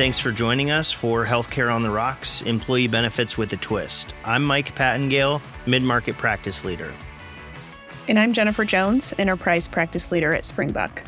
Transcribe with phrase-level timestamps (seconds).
[0.00, 4.14] thanks for joining us for Healthcare on the Rocks Employee Benefits with a Twist.
[4.24, 6.94] I'm Mike Pattengale, Mid Market Practice Leader.
[8.08, 11.04] And I'm Jennifer Jones, Enterprise Practice Leader at Springbuk.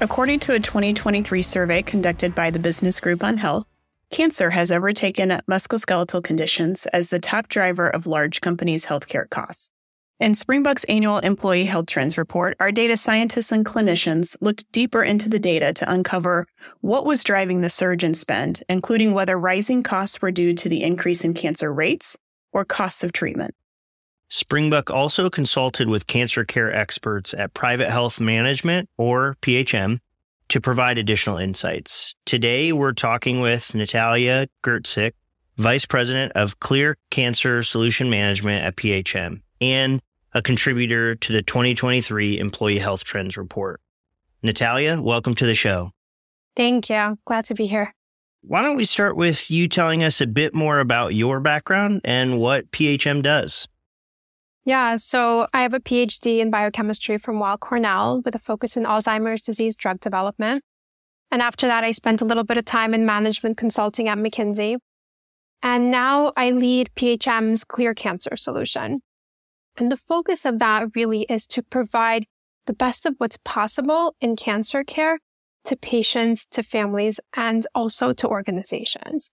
[0.00, 3.66] According to a 2023 survey conducted by the Business Group on Health,
[4.10, 9.72] cancer has overtaken musculoskeletal conditions as the top driver of large companies' healthcare costs.
[10.18, 15.28] In Springbuk's annual Employee Health Trends report, our data scientists and clinicians looked deeper into
[15.28, 16.46] the data to uncover
[16.80, 20.82] what was driving the surge in spend, including whether rising costs were due to the
[20.82, 22.16] increase in cancer rates
[22.50, 23.54] or costs of treatment.
[24.30, 29.98] Springbuk also consulted with cancer care experts at Private Health Management, or PHM,
[30.48, 32.14] to provide additional insights.
[32.24, 35.12] Today, we're talking with Natalya Gertsik,
[35.58, 40.00] Vice President of Clear Cancer Solution Management at PHM, and
[40.36, 43.80] a contributor to the 2023 Employee Health Trends Report.
[44.42, 45.92] Natalya, welcome to the show.
[46.54, 47.18] Thank you.
[47.24, 47.94] Glad to be here.
[48.42, 52.38] Why don't we start with you telling us a bit more about your background and
[52.38, 53.66] what PHM does?
[54.66, 58.84] Yeah, so I have a PhD in biochemistry from Weill Cornell with a focus in
[58.84, 60.62] Alzheimer's disease drug development.
[61.30, 64.76] And after that, I spent a little bit of time in management consulting at McKinsey.
[65.62, 69.00] And now I lead PHM's Clear Cancer solution,
[69.78, 72.26] and the focus of that really is to provide
[72.66, 75.18] the best of what's possible in cancer care
[75.64, 79.30] to patients, to families, and also to organizations.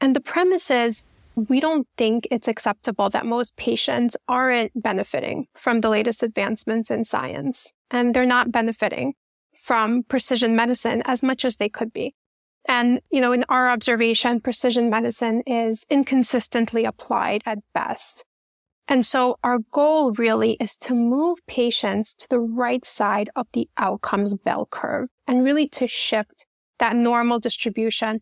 [0.00, 1.04] And the premise is
[1.36, 7.04] we don't think it's acceptable that most patients aren't benefiting from the latest advancements in
[7.04, 9.14] science, and they're not benefiting
[9.54, 12.14] from precision medicine as much as they could be.
[12.66, 18.24] And, you know, in our observation, precision medicine is inconsistently applied at best.
[18.90, 23.68] And so our goal really is to move patients to the right side of the
[23.78, 26.44] outcomes bell curve and really to shift
[26.80, 28.20] that normal distribution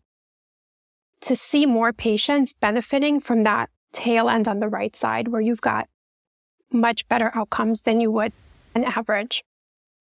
[1.21, 5.59] to see more patients benefiting from that tail end on the right side where you've
[5.59, 5.87] got
[6.71, 8.31] much better outcomes than you would
[8.75, 9.43] an average.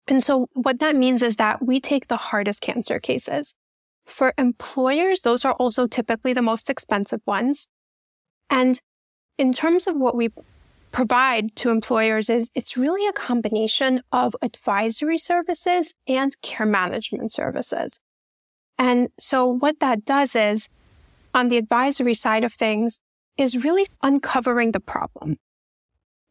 [0.09, 3.55] And so what that means is that we take the hardest cancer cases.
[4.05, 7.69] For employers, those are also typically the most expensive ones.
[8.50, 8.81] And
[9.39, 10.31] in terms of what we
[10.93, 17.99] provide to employers is it's really a combination of advisory services and care management services.
[18.79, 20.69] And so what that does is
[21.35, 23.01] on the advisory side of things
[23.37, 25.37] is really uncovering the problem.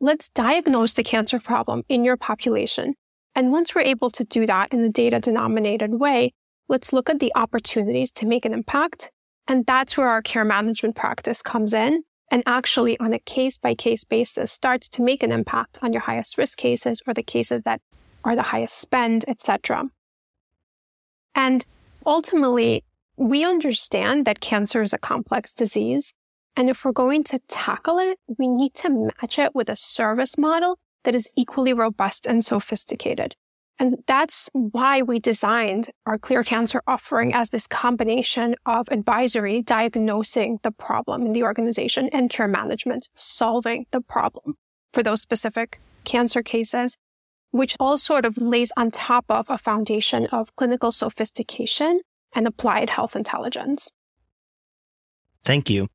[0.01, 2.95] Let's diagnose the cancer problem in your population.
[3.35, 6.33] And once we're able to do that in a data denominated way,
[6.67, 9.11] let's look at the opportunities to make an impact.
[9.47, 13.73] And that's where our care management practice comes in and actually on a case by
[13.73, 17.63] case basis starts to make an impact on your highest risk cases or the cases
[17.63, 17.81] that
[18.23, 19.89] are the highest spend, etc.
[21.35, 21.65] And
[22.05, 22.83] ultimately,
[23.17, 26.13] we understand that cancer is a complex disease.
[26.55, 30.37] And if we're going to tackle it, we need to match it with a service
[30.37, 33.35] model that is equally robust and sophisticated.
[33.79, 40.59] And that's why we designed our clear cancer offering as this combination of advisory, diagnosing
[40.63, 44.55] the problem in the organization and care management, solving the problem
[44.93, 46.97] for those specific cancer cases,
[47.51, 52.01] which all sort of lays on top of a foundation of clinical sophistication
[52.35, 53.91] and applied health intelligence.
[55.43, 55.87] Thank you.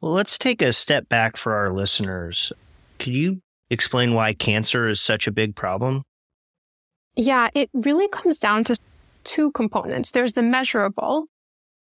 [0.00, 2.52] Well, let's take a step back for our listeners.
[2.98, 6.02] Could you explain why cancer is such a big problem?
[7.16, 8.76] Yeah, it really comes down to
[9.22, 10.10] two components.
[10.10, 11.26] There's the measurable.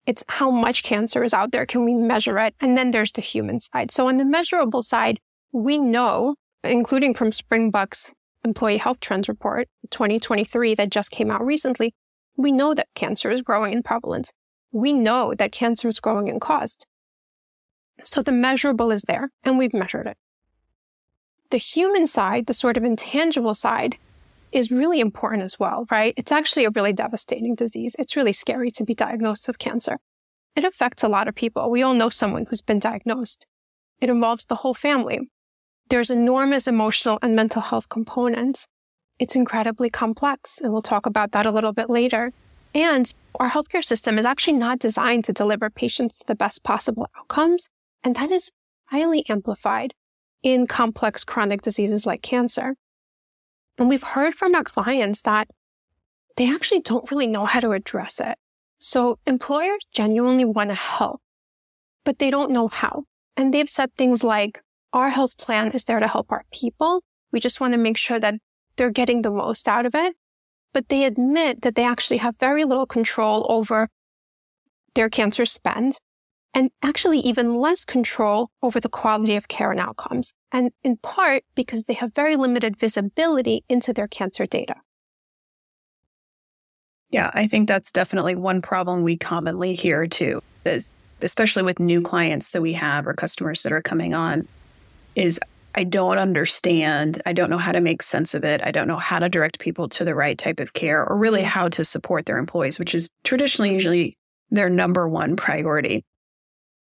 [0.05, 1.66] It's how much cancer is out there.
[1.66, 2.55] Can we measure it?
[2.59, 3.89] And then there's the human side.
[3.91, 5.19] So on the measurable side,
[5.51, 8.11] we know, including from Springbuk's
[8.43, 11.93] Employee Health Trends Report 2023 that just came out recently,
[12.35, 14.33] we know that cancer is growing in prevalence.
[14.72, 16.85] We know that cancer is growing in cost.
[18.03, 20.17] So the measurable is there and we've measured it.
[21.51, 23.97] The human side, the sort of intangible side,
[24.53, 26.14] is really important as well, right?
[26.16, 27.96] It's actually a really devastating disease.
[27.97, 29.97] It's really scary to be diagnosed with cancer.
[30.55, 31.72] It affects a lot of people.
[31.72, 33.47] We all know someone who's been diagnosed.
[34.00, 35.20] It involves the whole family.
[35.90, 38.67] There's enormous emotional and mental health components.
[39.17, 42.32] It's incredibly complex, and we'll talk about that a little bit later.
[42.76, 47.70] And our healthcare system is actually not designed to deliver patients the best possible outcomes,
[48.03, 48.52] and that is
[48.85, 49.94] highly amplified
[50.44, 52.76] in complex chronic diseases like cancer.
[53.84, 55.50] And we've heard from our clients that
[56.38, 58.38] they actually don't really know how to address it.
[58.80, 61.20] So employers genuinely want to help,
[62.06, 63.03] but they don't know how.
[63.35, 64.62] And they've said things like,
[64.94, 67.03] our health plan is there to help our people.
[67.34, 68.35] We just want to make sure that
[68.78, 70.16] they're getting the most out of it.
[70.72, 73.90] But they admit that they actually have very little control over
[74.94, 75.97] their cancer spend
[76.53, 80.34] and actually even less control over the quality of care and outcomes.
[80.52, 84.76] And in part because they have very limited visibility into their cancer data.
[87.09, 90.91] Yeah, I think that's definitely one problem we commonly hear too, is
[91.22, 94.47] especially with new clients that we have or customers that are coming on,
[95.16, 95.40] is
[95.76, 97.22] I don't understand.
[97.26, 98.61] I don't know how to make sense of it.
[98.64, 101.44] I don't know how to direct people to the right type of care or really
[101.44, 104.17] how to support their employees, which is traditionally usually
[104.52, 106.06] their number one priority.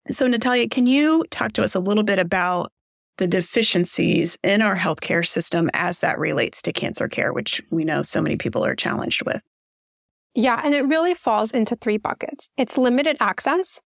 [0.09, 2.71] So, Natalya, can you talk to us a little bit about
[3.17, 8.01] the deficiencies in our healthcare system as that relates to cancer care, which we know
[8.01, 9.41] so many people are challenged with?
[10.33, 13.81] Yeah, and it really falls into three buckets it's limited access,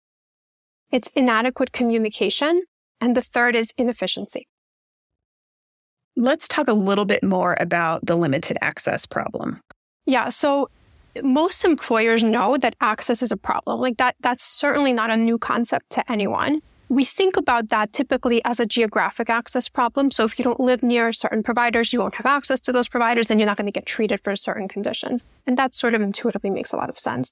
[0.91, 2.63] it's inadequate communication,
[3.01, 4.47] and the third is inefficiency.
[6.15, 9.61] Let's talk a little bit more about the limited access problem.
[10.05, 10.69] Yeah, so
[11.21, 13.79] most employers know that access is a problem.
[13.79, 16.61] Like that, that's certainly not a new concept to anyone.
[16.89, 20.11] We think about that typically as a geographic access problem.
[20.11, 23.27] So if you don't live near certain providers, you won't have access to those providers,
[23.27, 25.23] then you're not going to get treated for certain conditions.
[25.47, 27.31] And that sort of intuitively makes a lot of sense.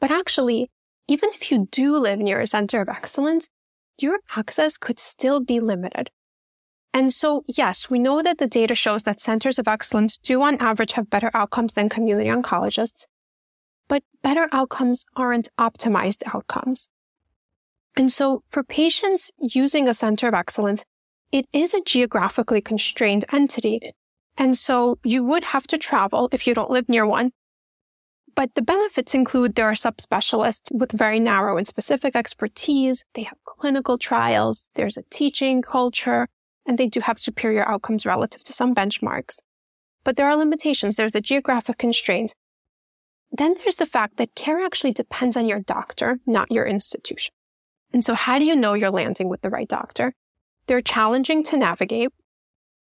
[0.00, 0.70] But actually,
[1.08, 3.48] even if you do live near a center of excellence,
[4.00, 6.10] your access could still be limited.
[6.94, 10.58] And so, yes, we know that the data shows that centers of excellence do on
[10.58, 13.06] average have better outcomes than community oncologists,
[13.88, 16.88] but better outcomes aren't optimized outcomes.
[17.96, 20.84] And so for patients using a center of excellence,
[21.30, 23.80] it is a geographically constrained entity.
[24.36, 27.32] And so you would have to travel if you don't live near one.
[28.34, 33.04] But the benefits include there are subspecialists with very narrow and specific expertise.
[33.14, 34.68] They have clinical trials.
[34.74, 36.28] There's a teaching culture
[36.66, 39.38] and they do have superior outcomes relative to some benchmarks.
[40.04, 40.96] But there are limitations.
[40.96, 42.34] There's the geographic constraints.
[43.30, 47.32] Then there's the fact that care actually depends on your doctor, not your institution.
[47.92, 50.14] And so how do you know you're landing with the right doctor?
[50.66, 52.10] They're challenging to navigate.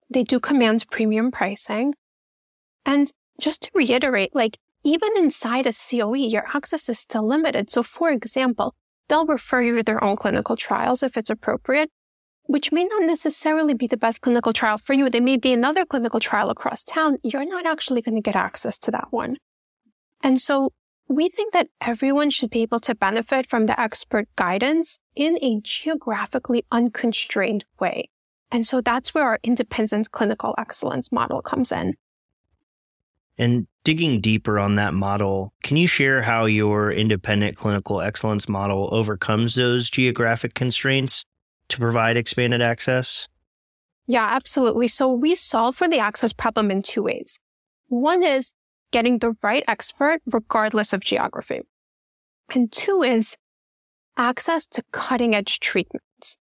[0.09, 1.95] They do command premium pricing.
[2.85, 7.69] And just to reiterate, like even inside a COE, your access is still limited.
[7.69, 8.75] So for example,
[9.07, 11.89] they'll refer you to their own clinical trials if it's appropriate,
[12.45, 15.09] which may not necessarily be the best clinical trial for you.
[15.09, 17.17] There may be another clinical trial across town.
[17.23, 19.37] You're not actually going to get access to that one.
[20.21, 20.71] And so
[21.07, 25.59] we think that everyone should be able to benefit from the expert guidance in a
[25.61, 28.09] geographically unconstrained way.
[28.51, 31.95] And so that's where our independent clinical excellence model comes in.
[33.37, 38.89] And digging deeper on that model, can you share how your independent clinical excellence model
[38.91, 41.25] overcomes those geographic constraints
[41.69, 43.27] to provide expanded access?
[44.07, 44.87] Yeah, absolutely.
[44.87, 47.39] So we solve for the access problem in two ways.
[47.87, 48.53] One is
[48.91, 51.61] getting the right expert regardless of geography.
[52.53, 53.37] And two is
[54.17, 56.37] access to cutting edge treatments.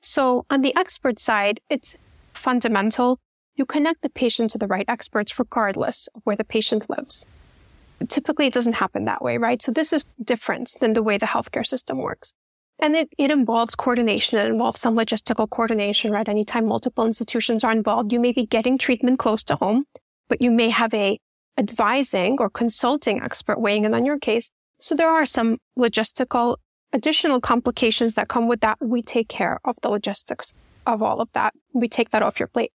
[0.00, 1.98] So on the expert side, it's
[2.32, 3.18] fundamental.
[3.54, 7.26] You connect the patient to the right experts regardless of where the patient lives.
[8.08, 9.60] Typically, it doesn't happen that way, right?
[9.60, 12.32] So this is different than the way the healthcare system works.
[12.80, 14.38] And it, it involves coordination.
[14.38, 16.26] It involves some logistical coordination, right?
[16.26, 19.84] Anytime multiple institutions are involved, you may be getting treatment close to home,
[20.28, 21.18] but you may have a
[21.58, 24.50] advising or consulting expert weighing in on your case.
[24.78, 26.56] So there are some logistical
[26.92, 28.78] additional complications that come with that.
[28.80, 30.54] We take care of the logistics
[30.86, 31.52] of all of that.
[31.74, 32.72] We take that off your plate.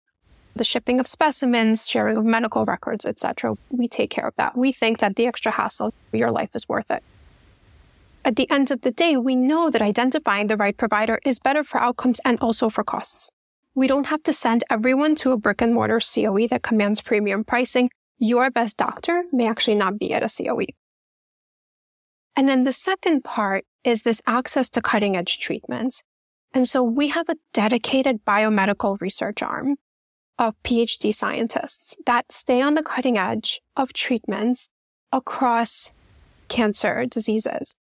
[0.55, 3.55] The shipping of specimens, sharing of medical records, etc.
[3.71, 4.55] We take care of that.
[4.55, 7.03] We think that the extra hassle your life is worth it
[8.25, 11.63] at the end of the day, we know that identifying the right provider is better
[11.63, 13.29] for outcomes and also for costs.
[13.75, 17.43] We don't have to send everyone to a brick and mortar COE that commands premium
[17.43, 17.91] pricing.
[18.17, 20.73] Your best doctor may actually not be at a COE.
[22.35, 26.01] And then the second part is this access to cutting edge treatments.
[26.51, 29.75] And so we have a dedicated biomedical research arm
[30.39, 34.69] of PhD scientists that stay on the cutting edge of treatments
[35.11, 35.93] across
[36.47, 37.75] cancer diseases.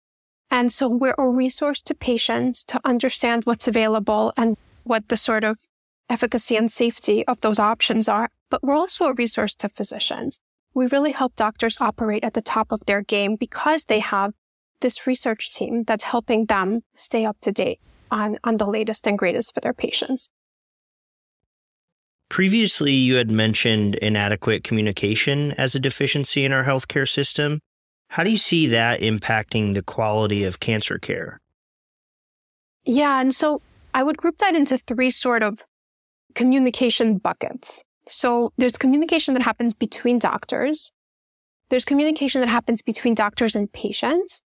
[0.50, 5.44] And so we're a resource to patients to understand what's available and what the sort
[5.44, 5.60] of
[6.08, 8.28] efficacy and safety of those options are.
[8.50, 10.38] But we're also a resource to physicians.
[10.74, 14.34] We really help doctors operate at the top of their game because they have
[14.80, 19.18] this research team that's helping them stay up to date on, on the latest and
[19.18, 20.28] greatest for their patients.
[22.28, 27.60] Previously, you had mentioned inadequate communication as a deficiency in our healthcare system.
[28.14, 31.40] How do you see that impacting the quality of cancer care?
[32.84, 33.20] Yeah.
[33.20, 33.60] And so
[33.92, 35.64] I would group that into three sort of
[36.36, 37.82] communication buckets.
[38.06, 40.92] So there's communication that happens between doctors.
[41.70, 44.40] There's communication that happens between doctors and patients.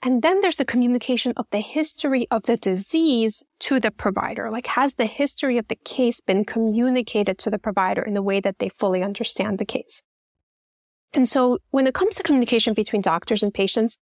[0.00, 4.48] And then there's the communication of the history of the disease to the provider.
[4.48, 8.38] Like, has the history of the case been communicated to the provider in a way
[8.38, 10.02] that they fully understand the case?
[11.14, 13.98] And so when it comes to communication between doctors and patients,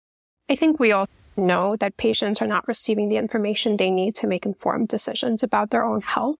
[0.48, 4.26] I think we all know that patients are not receiving the information they need to
[4.26, 6.36] make informed decisions about their own health.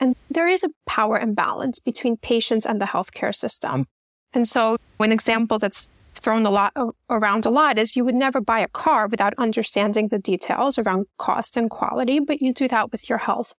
[0.00, 3.86] And there is a power imbalance between patients and the healthcare system.
[4.32, 6.72] And so an example that's thrown a lot
[7.08, 11.06] around a lot is you would never buy a car without understanding the details around
[11.18, 13.54] cost and quality, but you do that with your health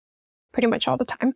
[0.53, 1.35] pretty much all the time.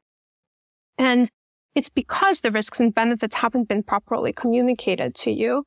[0.98, 1.30] And
[1.76, 5.64] it's because the risks and benefits haven't been properly communicated to you.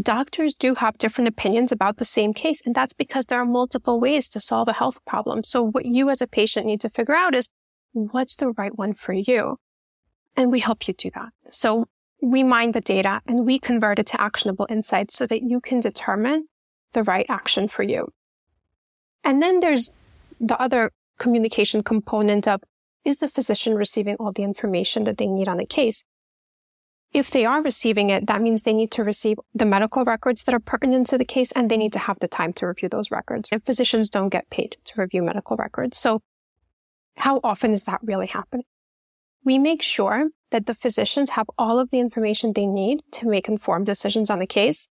[0.00, 3.98] Doctors do have different opinions about the same case, and that's because there are multiple
[3.98, 5.42] ways to solve a health problem.
[5.42, 7.48] So what you as a patient need to figure out is
[7.92, 9.56] what's the right one for you?
[10.36, 11.30] And we help you do that.
[11.50, 11.86] So
[12.20, 15.80] we mine the data and we convert it to actionable insights so that you can
[15.80, 16.48] determine
[16.92, 18.12] the right action for you.
[19.22, 19.90] And then there's
[20.38, 22.60] the other communication component of
[23.04, 26.04] is the physician receiving all the information that they need on a case?
[27.12, 30.54] If they are receiving it, that means they need to receive the medical records that
[30.54, 33.12] are pertinent to the case and they need to have the time to review those
[33.12, 33.48] records.
[33.52, 35.96] And physicians don't get paid to review medical records.
[35.96, 36.22] So
[37.18, 38.66] how often is that really happening?
[39.44, 43.48] We make sure that the physicians have all of the information they need to make
[43.48, 44.88] informed decisions on the case.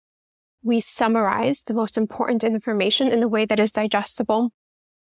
[0.63, 4.51] We summarize the most important information in a way that is digestible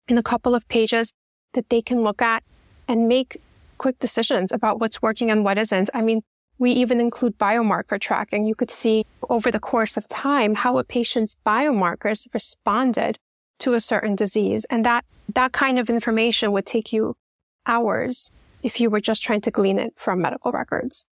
[0.08, 1.14] in a couple of pages
[1.54, 2.44] that they can look at
[2.88, 3.42] and make
[3.78, 5.90] quick decisions about what's working and what isn't.
[5.94, 6.22] I mean,
[6.58, 8.46] we even include biomarker tracking.
[8.46, 13.20] You could see over the course of time how a patient's biomarkers responded
[13.60, 14.66] to a certain disease.
[14.70, 17.16] And that, that kind of information would take you
[17.66, 18.32] hours
[18.64, 21.06] if you were just trying to glean it from medical records.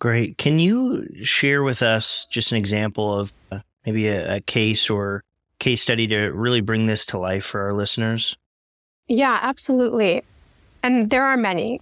[0.00, 0.38] Great.
[0.38, 5.22] Can you share with us just an example of uh, maybe a, a case or
[5.58, 8.36] case study to really bring this to life for our listeners?
[9.10, 10.22] Yeah, absolutely.
[10.84, 11.80] And there are many.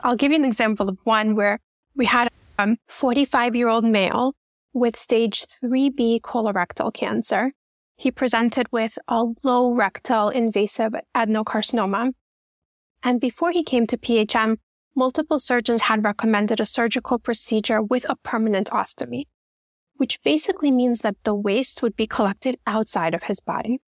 [0.00, 1.60] I'll give you an example of one where
[1.94, 4.34] we had um, a 45 year old male
[4.74, 7.52] with stage 3B colorectal cancer.
[7.96, 12.10] He presented with a low rectal invasive adenocarcinoma
[13.04, 14.56] and before he came to PHM,
[14.96, 19.26] multiple surgeons had recommended a surgical procedure with a permanent ostomy,
[19.94, 23.80] which basically means that the waste would be collected outside of his body.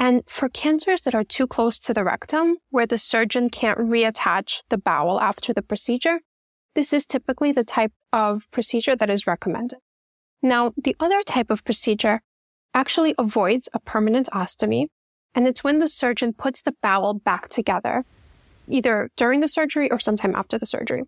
[0.00, 4.62] And for cancers that are too close to the rectum, where the surgeon can't reattach
[4.70, 6.20] the bowel after the procedure,
[6.74, 9.78] this is typically the type of procedure that is recommended.
[10.42, 12.22] Now, the other type of procedure
[12.72, 14.86] actually avoids a permanent ostomy,
[15.34, 18.06] and it's when the surgeon puts the bowel back together
[18.68, 21.02] either during the surgery or sometime after the surgery.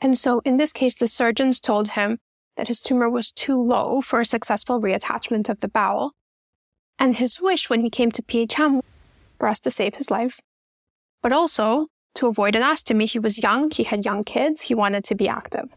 [0.00, 2.18] And so in this case, the surgeons told him
[2.56, 6.12] that his tumor was too low for a successful reattachment of the bowel.
[6.98, 8.82] And his wish when he came to PHM
[9.38, 10.40] for us to save his life,
[11.22, 13.08] but also to avoid an ostomy.
[13.08, 13.70] He was young.
[13.70, 14.62] He had young kids.
[14.62, 15.68] He wanted to be active.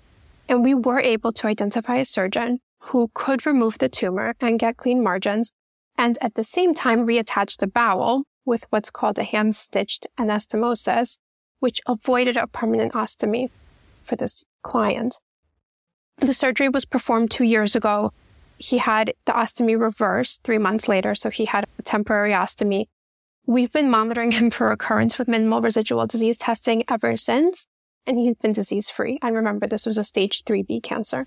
[0.48, 4.78] And we were able to identify a surgeon who could remove the tumor and get
[4.78, 5.52] clean margins
[5.98, 11.18] and at the same time reattach the bowel with what's called a hand stitched anastomosis,
[11.60, 13.50] which avoided a permanent ostomy
[14.02, 15.20] for this client.
[16.18, 18.14] The surgery was performed two years ago.
[18.60, 22.86] He had the ostomy reversed three months later, so he had a temporary ostomy.
[23.46, 27.66] We've been monitoring him for recurrence with minimal residual disease testing ever since,
[28.06, 29.18] and he's been disease free.
[29.22, 31.25] And remember, this was a stage 3B cancer.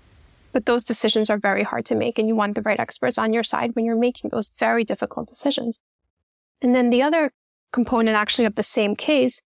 [0.51, 3.33] But those decisions are very hard to make, and you want the right experts on
[3.33, 5.79] your side when you're making those very difficult decisions.
[6.61, 7.31] And then the other
[7.71, 9.41] component actually of the same case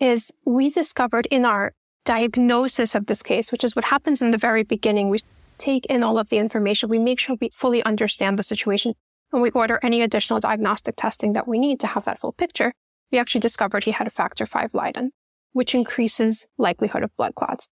[0.00, 1.72] is we discovered in our
[2.04, 5.08] diagnosis of this case, which is what happens in the very beginning.
[5.08, 5.18] We
[5.58, 6.88] take in all of the information.
[6.88, 8.94] We make sure we fully understand the situation
[9.32, 12.72] and we order any additional diagnostic testing that we need to have that full picture.
[13.12, 15.10] We actually discovered he had a factor five Leiden,
[15.52, 17.68] which increases likelihood of blood clots.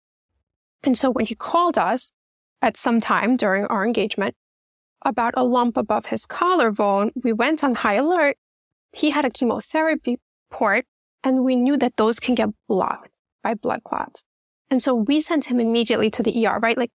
[0.82, 2.12] And so when he called us
[2.60, 4.34] at some time during our engagement
[5.02, 8.36] about a lump above his collarbone, we went on high alert
[8.96, 10.18] he had a chemotherapy
[10.50, 10.86] port
[11.22, 14.24] and we knew that those can get blocked by blood clots.
[14.70, 16.78] And so we sent him immediately to the ER, right?
[16.78, 16.90] Like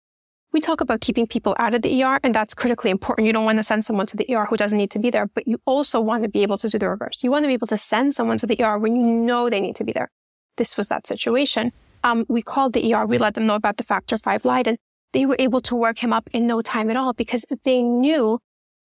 [0.53, 3.27] we talk about keeping people out of the ER and that's critically important.
[3.27, 5.27] You don't want to send someone to the ER who doesn't need to be there,
[5.27, 7.23] but you also want to be able to do the reverse.
[7.23, 9.61] You want to be able to send someone to the ER when you know they
[9.61, 10.11] need to be there.
[10.57, 11.73] This was that situation.
[12.03, 13.07] Um, we called the ER.
[13.07, 14.77] We let them know about the factor five Leiden.
[15.13, 18.39] They were able to work him up in no time at all because they knew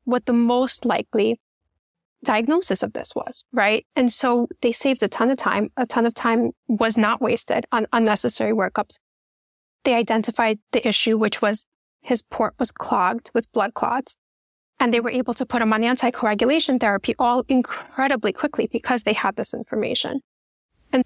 [0.03, 1.39] what the most likely
[2.23, 3.85] diagnosis of this was, right?
[3.95, 5.69] And so they saved a ton of time.
[5.77, 8.99] A ton of time was not wasted on unnecessary workups.
[9.85, 11.65] They identified the issue, which was
[12.01, 14.17] his port was clogged with blood clots.
[14.79, 19.13] and they were able to put him on anticoagulation therapy all incredibly quickly because they
[19.13, 20.19] had this information.
[20.91, 21.03] And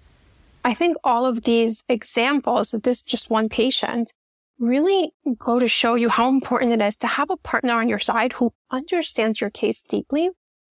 [0.64, 4.12] I think all of these examples of this just one patient
[4.58, 7.98] really go to show you how important it is to have a partner on your
[7.98, 10.30] side who understands your case deeply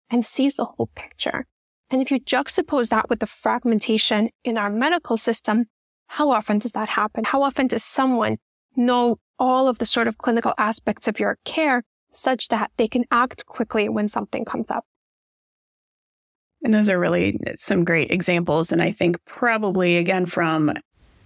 [0.09, 1.45] and sees the whole picture.
[1.91, 5.65] And if you juxtapose that with the fragmentation in our medical system,
[6.07, 7.23] how often does that happen?
[7.25, 8.37] How often does someone
[8.75, 13.05] know all of the sort of clinical aspects of your care such that they can
[13.11, 14.85] act quickly when something comes up.
[16.63, 18.71] And those are really some great examples.
[18.71, 20.73] And I think probably again from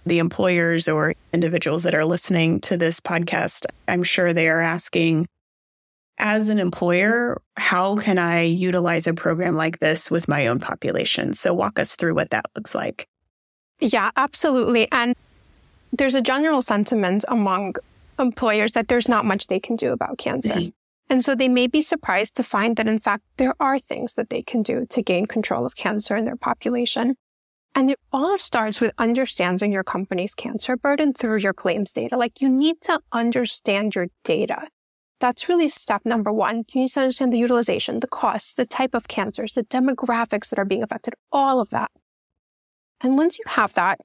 [0.04, 5.28] the employers or individuals that are listening to this podcast, I'm sure they are asking,
[6.18, 11.32] as an employer, how can I utilize a program like this with my own population?
[11.32, 13.06] So walk us through what that looks like.
[13.80, 14.90] Yeah, absolutely.
[14.92, 15.16] And
[15.92, 17.76] there's a general sentiment among
[18.18, 20.54] employers that there's not much they can do about cancer.
[20.54, 20.68] Mm-hmm.
[21.08, 24.30] And so they may be surprised to find that, in fact, there are things that
[24.30, 27.16] they can do to gain control of cancer in their population.
[27.74, 32.16] And it all starts with understanding your company's cancer burden through your claims data.
[32.16, 34.68] Like you need to understand your data.
[35.18, 36.64] That's really step number one.
[36.72, 40.58] You need to understand the utilization, the costs, the type of cancers, the demographics that
[40.58, 41.90] are being affected, all of that.
[43.00, 44.00] And once you have that,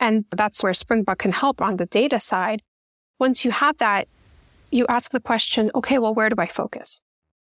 [0.00, 2.62] and that's where Springbuk can help on the data side,
[3.18, 4.08] once you have that,
[4.70, 7.00] you ask the question, okay, well, where do I focus?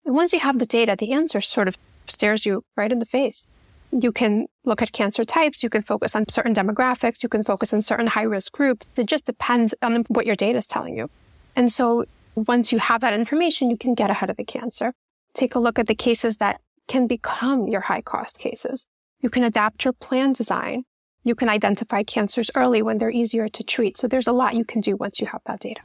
[0.05, 3.07] And once you have the data, the answer sort of stares you right in the
[3.07, 3.51] face.
[3.91, 5.63] You can look at cancer types.
[5.63, 7.23] You can focus on certain demographics.
[7.23, 8.87] You can focus on certain high risk groups.
[8.97, 11.11] It just depends on what your data is telling you.
[11.57, 14.93] And so once you have that information, you can get ahead of the cancer.
[15.35, 18.87] Take a look at the cases that can become your high cost cases.
[19.21, 20.85] You can adapt your plan design.
[21.25, 23.97] You can identify cancers early when they're easier to treat.
[23.97, 25.81] So there's a lot you can do once you have that data.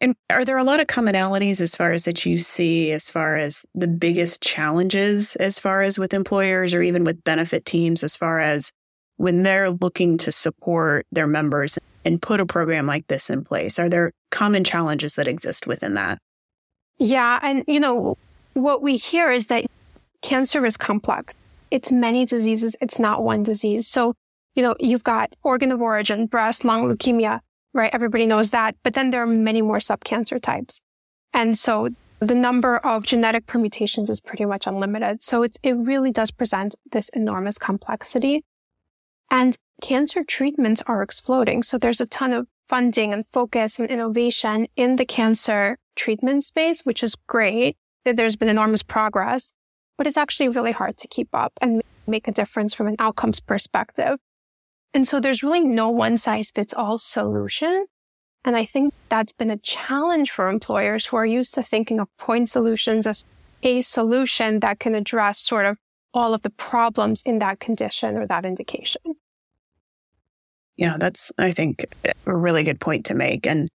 [0.00, 3.36] And are there a lot of commonalities as far as that you see as far
[3.36, 8.14] as the biggest challenges as far as with employers or even with benefit teams as
[8.14, 8.72] far as
[9.16, 13.78] when they're looking to support their members and put a program like this in place?
[13.78, 16.18] Are there common challenges that exist within that?
[16.98, 17.38] Yeah.
[17.42, 18.18] And, you know,
[18.52, 19.64] what we hear is that
[20.20, 21.34] cancer is complex.
[21.74, 22.76] It's many diseases.
[22.80, 23.88] It's not one disease.
[23.88, 24.14] So,
[24.54, 27.40] you know, you've got organ of origin, breast, lung, leukemia,
[27.72, 27.92] right?
[27.92, 28.76] Everybody knows that.
[28.84, 30.80] But then there are many more subcancer types.
[31.32, 31.88] And so
[32.20, 35.20] the number of genetic permutations is pretty much unlimited.
[35.20, 38.44] So it really does present this enormous complexity.
[39.28, 41.64] And cancer treatments are exploding.
[41.64, 46.82] So there's a ton of funding and focus and innovation in the cancer treatment space,
[46.82, 47.76] which is great.
[48.04, 49.52] There's been enormous progress,
[49.96, 53.40] but it's actually really hard to keep up and make a difference from an outcomes
[53.40, 54.18] perspective.
[54.92, 57.86] And so there's really no one size fits all solution.
[58.44, 62.08] And I think that's been a challenge for employers who are used to thinking of
[62.18, 63.24] point solutions as
[63.62, 65.78] a solution that can address sort of
[66.12, 69.00] all of the problems in that condition or that indication.
[70.76, 71.86] Yeah, that's, I think,
[72.26, 73.46] a really good point to make.
[73.46, 73.68] And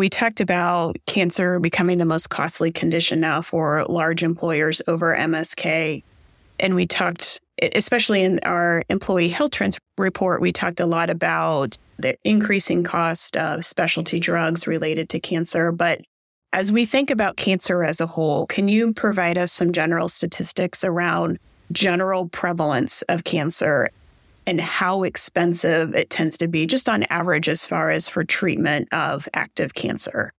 [0.00, 6.02] we talked about cancer becoming the most costly condition now for large employers over MSK.
[6.58, 7.38] And we talked,
[7.74, 13.36] especially in our employee health trends report, we talked a lot about the increasing cost
[13.36, 15.70] of specialty drugs related to cancer.
[15.70, 16.00] But
[16.54, 20.82] as we think about cancer as a whole, can you provide us some general statistics
[20.82, 21.38] around
[21.72, 23.90] general prevalence of cancer
[24.50, 28.92] and how expensive it tends to be, just on average, as far as for treatment
[28.92, 30.32] of active cancer?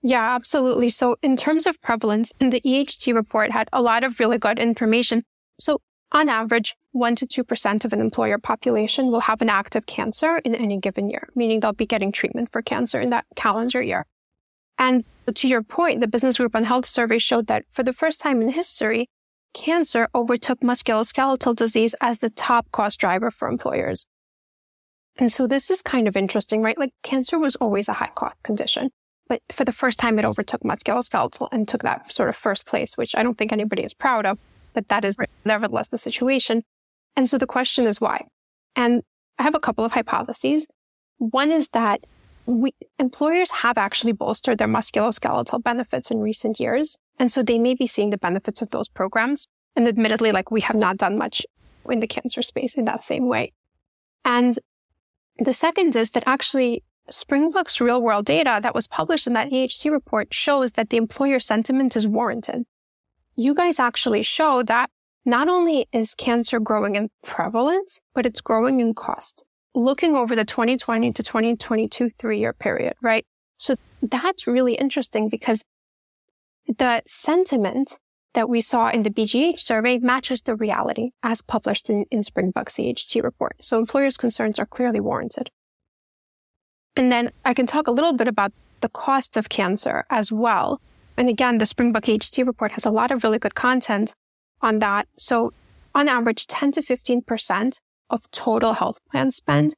[0.00, 0.90] Yeah, absolutely.
[0.90, 5.24] So in terms of prevalence, the EHT report had a lot of really good information.
[5.58, 5.80] So
[6.12, 10.54] on average, 1 to 2% of an employer population will have an active cancer in
[10.54, 14.06] any given year, meaning they'll be getting treatment for cancer in that calendar year.
[14.78, 18.20] And to your point, the Business Group on Health survey showed that for the first
[18.20, 19.08] time in history,
[19.56, 24.06] cancer overtook musculoskeletal disease as the top cost driver for employers.
[25.16, 26.78] And so this is kind of interesting, right?
[26.78, 28.90] Like cancer was always a high cost condition.
[29.28, 32.98] But for the first time, it overtook musculoskeletal and took that sort of first place,
[32.98, 34.38] which I don't think anybody is proud of,
[34.74, 36.62] but that is nevertheless the situation.
[37.16, 38.26] And so the question is why?
[38.76, 39.02] And
[39.38, 40.66] I have a couple of hypotheses.
[41.16, 42.00] One is that
[42.44, 46.98] we, employers have actually bolstered their musculoskeletal benefits in recent years.
[47.18, 49.46] And so they may be seeing the benefits of those programs.
[49.74, 51.44] And admittedly, like we have not done much
[51.88, 53.52] in the cancer space in that same way.
[54.24, 54.58] And
[55.38, 59.90] the second is that actually Springbuk's real world data that was published in that EHT
[59.90, 62.64] report shows that the employer sentiment is warranted.
[63.36, 64.90] You guys actually show that
[65.24, 69.44] not only is cancer growing in prevalence, but it's growing in cost.
[69.74, 73.26] Looking over the 2020 to 2022 three year period, right?
[73.58, 75.62] So that's really interesting because
[76.66, 77.98] the sentiment
[78.34, 82.68] that we saw in the BGH survey matches the reality as published in, in Springbuk
[82.68, 83.56] CHT report.
[83.60, 85.50] So employers' concerns are clearly warranted.
[86.94, 90.80] And then I can talk a little bit about the cost of cancer as well.
[91.16, 94.14] And again, the Springbuk HT report has a lot of really good content
[94.60, 95.08] on that.
[95.16, 95.52] So
[95.94, 99.74] on average, 10 to 15% of total health plan spend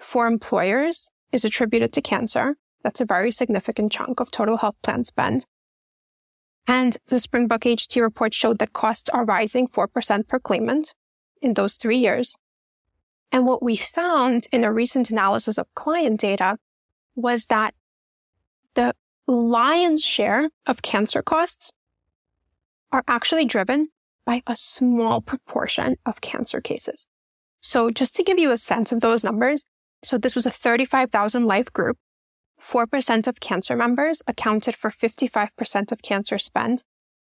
[0.00, 2.56] for employers is attributed to cancer.
[2.84, 5.46] That's a very significant chunk of total health plan spend.
[6.66, 10.94] And the Springbuk HT report showed that costs are rising 4% per claimant
[11.40, 12.36] in those three years.
[13.32, 16.58] And what we found in a recent analysis of client data
[17.16, 17.74] was that
[18.74, 18.94] the
[19.26, 21.72] lion's share of cancer costs
[22.90, 23.88] are actually driven
[24.24, 27.06] by a small proportion of cancer cases.
[27.60, 29.64] So just to give you a sense of those numbers,
[30.04, 31.96] so this was a 35,000 life group.
[32.62, 36.84] 4% of cancer members accounted for 55% of cancer spend,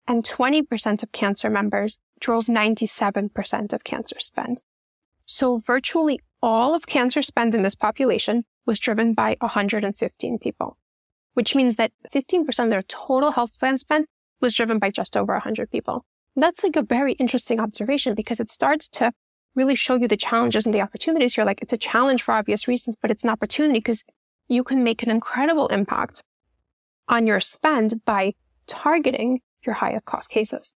[0.07, 4.61] and 20% of cancer members drove 97% of cancer spend.
[5.25, 10.77] So virtually all of cancer spend in this population was driven by 115 people,
[11.33, 14.05] which means that 15% of their total health plan spend
[14.41, 16.05] was driven by just over 100 people.
[16.38, 19.13] that's like a very interesting observation because it starts to
[19.55, 21.45] really show you the challenges and the opportunities here.
[21.45, 24.03] Like it's a challenge for obvious reasons, but it's an opportunity because
[24.47, 26.21] you can make an incredible impact
[27.08, 28.34] on your spend by
[28.67, 30.73] targeting your highest cost cases.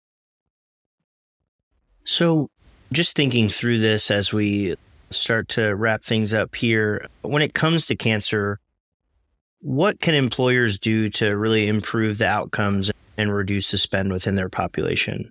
[2.03, 2.49] So
[2.91, 4.75] just thinking through this as we
[5.11, 8.59] start to wrap things up here, when it comes to cancer,
[9.61, 14.49] what can employers do to really improve the outcomes and reduce the spend within their
[14.49, 15.29] population?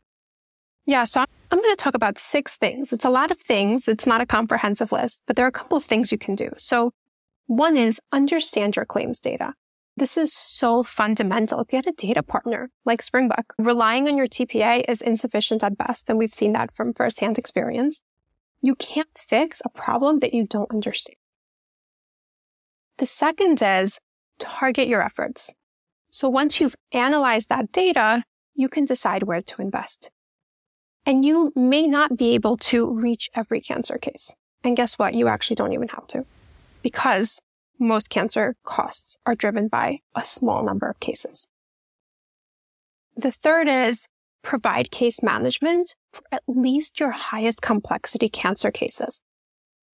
[0.86, 2.92] Yeah, so I'm going to talk about six things.
[2.92, 3.88] It's a lot of things.
[3.88, 6.50] It's not a comprehensive list, but there are a couple of things you can do.
[6.56, 6.92] So
[7.48, 9.54] one is understand your claims data.
[9.96, 11.60] This is so fundamental.
[11.60, 15.78] If you had a data partner like Springbuk, relying on your TPA is insufficient at
[15.78, 16.08] best.
[16.08, 18.02] And we've seen that from firsthand experience.
[18.60, 21.16] You can't fix a problem that you don't understand.
[22.98, 23.98] The second is
[24.38, 25.54] target your efforts.
[26.10, 30.10] So once you've analyzed that data, you can decide where to invest.
[31.06, 34.34] And you may not be able to reach every cancer case.
[34.62, 35.14] And guess what?
[35.14, 36.26] You actually don't even have to
[36.82, 37.40] because
[37.78, 41.46] most cancer costs are driven by a small number of cases.
[43.16, 44.06] The third is
[44.42, 49.20] provide case management for at least your highest complexity cancer cases.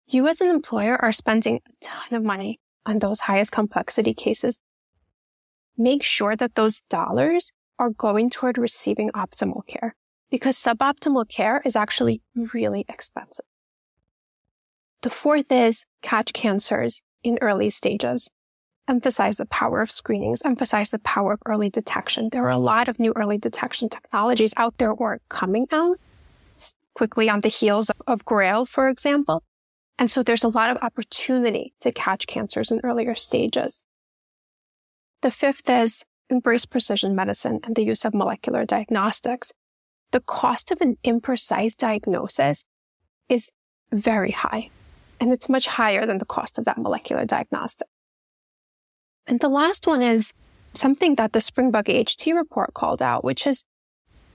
[0.08, 4.60] You as an employer are spending a ton of money on those highest complexity cases.
[5.78, 9.96] Make sure that those dollars are going toward receiving optimal care
[10.30, 13.46] because suboptimal care is actually really expensive.
[15.02, 18.30] The fourth is catch cancers in early stages.
[18.88, 22.30] Emphasize the power of screenings, emphasize the power of early detection.
[22.32, 25.98] There are a lot of new early detection technologies out there or coming out
[26.94, 29.44] quickly on the heels of, of GRAIL, for example.
[29.98, 33.84] And so there's a lot of opportunity to catch cancers in earlier stages.
[35.22, 39.52] The fifth is embrace precision medicine and the use of molecular diagnostics.
[40.12, 42.64] The cost of an imprecise diagnosis
[43.30, 43.52] is
[43.92, 44.70] very high
[45.22, 47.88] and it's much higher than the cost of that molecular diagnostic.
[49.28, 50.34] And the last one is
[50.74, 53.64] something that the Springbuk HT report called out, which is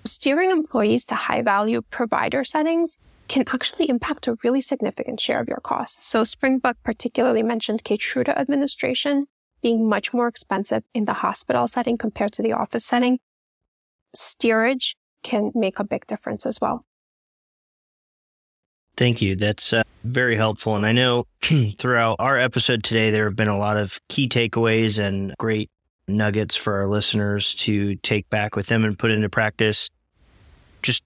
[0.05, 5.49] steering employees to high value provider settings can actually impact a really significant share of
[5.49, 6.07] your costs.
[6.07, 9.27] So Springbuk particularly mentioned Keytruda administration
[9.63, 13.19] being much more expensive in the hospital setting compared to the office setting.
[14.15, 16.85] Steerage can make a big difference as well.
[18.97, 19.35] Thank you.
[19.35, 20.77] That's uh, very helpful.
[20.77, 21.71] And I know hmm.
[21.79, 25.71] throughout our episode today, there have been a lot of key takeaways and great
[26.09, 29.91] nuggets for our listeners to take back with them and put into practice.
[30.83, 31.03] Just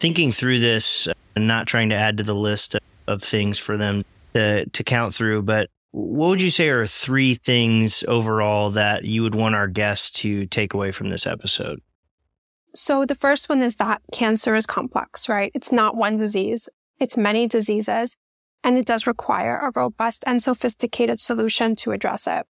[0.00, 4.04] thinking through this and not trying to add to the list of things for them
[4.34, 9.22] to, to count through, but what would you say are three things overall that you
[9.22, 11.80] would want our guests to take away from this episode?
[12.74, 15.52] So the first one is that cancer is complex, right?
[15.54, 16.70] It's not one disease.
[16.98, 18.16] It's many diseases,
[18.64, 22.46] and it does require a robust and sophisticated solution to address it.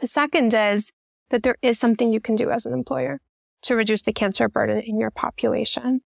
[0.00, 0.92] The second is
[1.30, 3.20] that there is something you can do as an employer
[3.62, 6.02] to reduce the cancer burden in your population.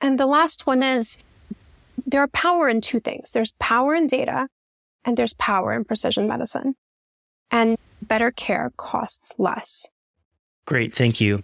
[0.00, 1.18] And the last one is
[2.06, 3.30] there are power in two things.
[3.30, 4.48] There's power in data
[5.04, 6.74] and there's power in precision medicine.
[7.50, 9.88] And better care costs less.
[10.66, 10.92] Great.
[10.92, 11.42] Thank you.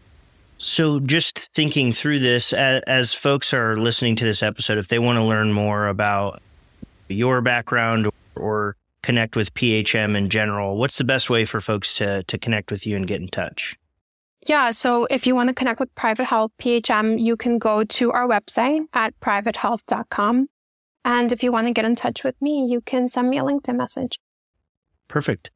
[0.59, 4.99] So, just thinking through this, as, as, folks are listening to this episode, if they
[4.99, 6.41] want to learn more about
[7.09, 12.23] your background or connect with PHM in general, what's the best way for folks to,
[12.25, 13.77] to connect with you and get in touch?
[14.47, 14.71] Yeah.
[14.71, 18.27] So if you want to connect with Private Health PHM, you can go to our
[18.27, 20.49] website at privatehealth.com.
[21.05, 23.43] And if you want to get in touch with me, you can send me a
[23.43, 24.19] LinkedIn message.
[25.09, 25.51] Perfect.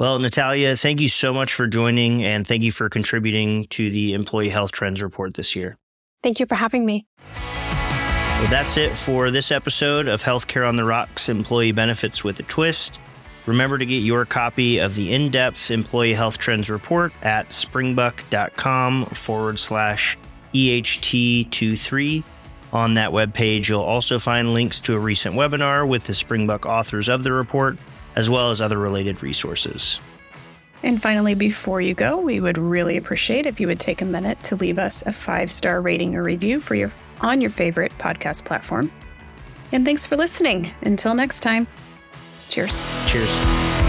[0.00, 4.14] Well, Natalya, thank you so much for joining and thank you for contributing to the
[4.14, 5.76] Employee Health Trends Report this year.
[6.22, 7.04] Thank you for having me.
[7.34, 12.44] Well, that's it for this episode of Healthcare on the Rocks Employee Benefits with a
[12.44, 12.98] Twist.
[13.44, 19.04] Remember to get your copy of the in depth Employee Health Trends Report at springbuk.com
[19.04, 20.16] forward slash
[20.54, 22.24] EHT23.
[22.72, 27.10] On that webpage, you'll also find links to a recent webinar with the Springbuk authors
[27.10, 27.76] of the report,
[28.16, 30.00] as well as other related resources.
[30.82, 34.42] And finally, before you go, we would really appreciate if you would take a minute
[34.44, 38.44] to leave us a five star rating or review for your on your favorite podcast
[38.44, 38.90] platform.
[39.72, 40.72] And thanks for listening.
[40.82, 41.66] Until next time,
[42.48, 42.82] cheers.
[43.06, 43.79] Cheers.